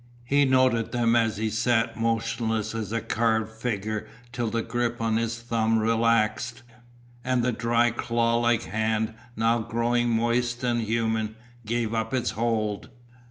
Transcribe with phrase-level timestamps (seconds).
[0.23, 5.17] He noted them as he sat motionless as a carved figure till the grip on
[5.17, 6.63] his thumb relaxed,
[7.23, 11.35] and the dry claw like hand, now growing moist and human,
[11.67, 12.89] gave up its hold.